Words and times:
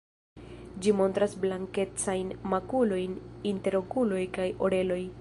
Ĝi 0.85 0.93
montras 1.01 1.35
blankecajn 1.43 2.33
makulojn 2.55 3.15
inter 3.55 3.81
okuloj 3.85 4.27
kaj 4.41 4.53
oreloj. 4.69 5.03